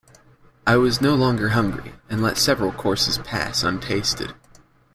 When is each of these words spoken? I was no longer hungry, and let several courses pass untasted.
I 0.65 0.77
was 0.77 0.99
no 0.99 1.13
longer 1.13 1.49
hungry, 1.49 1.93
and 2.09 2.23
let 2.23 2.39
several 2.39 2.71
courses 2.71 3.19
pass 3.19 3.61
untasted. 3.63 4.33